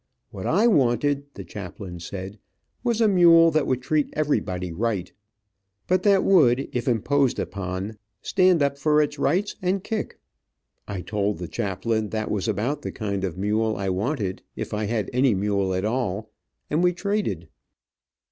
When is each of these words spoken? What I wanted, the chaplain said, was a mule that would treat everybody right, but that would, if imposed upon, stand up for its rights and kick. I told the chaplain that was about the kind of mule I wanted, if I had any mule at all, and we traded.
What 0.31 0.47
I 0.47 0.65
wanted, 0.65 1.31
the 1.35 1.43
chaplain 1.43 1.99
said, 1.99 2.39
was 2.83 3.01
a 3.01 3.07
mule 3.07 3.51
that 3.51 3.67
would 3.67 3.83
treat 3.83 4.09
everybody 4.13 4.71
right, 4.73 5.13
but 5.85 6.01
that 6.01 6.23
would, 6.23 6.67
if 6.73 6.87
imposed 6.87 7.37
upon, 7.37 7.99
stand 8.19 8.63
up 8.63 8.79
for 8.79 8.99
its 8.99 9.19
rights 9.19 9.55
and 9.61 9.83
kick. 9.83 10.17
I 10.87 11.01
told 11.01 11.37
the 11.37 11.47
chaplain 11.47 12.09
that 12.09 12.31
was 12.31 12.47
about 12.47 12.81
the 12.81 12.91
kind 12.91 13.23
of 13.23 13.37
mule 13.37 13.75
I 13.77 13.89
wanted, 13.91 14.41
if 14.55 14.73
I 14.73 14.85
had 14.85 15.07
any 15.13 15.35
mule 15.35 15.71
at 15.75 15.85
all, 15.85 16.31
and 16.67 16.81
we 16.83 16.93
traded. 16.93 17.47